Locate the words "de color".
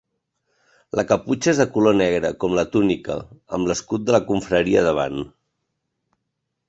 1.63-1.97